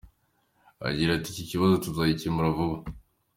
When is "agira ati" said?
0.87-1.29